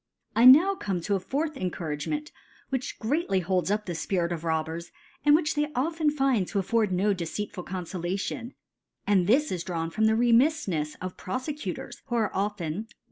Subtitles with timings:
[0.35, 2.31] J' Now come to a fourth Encouragement,
[2.69, 3.69] which greatly holds.
[3.69, 4.89] up the Spirits of obbers,
[5.23, 8.55] and which they often find to afford no deceitful Confolation;
[9.05, 12.87] and this is^ drawn from the Remiflhels of Profecutors, who are often, 1.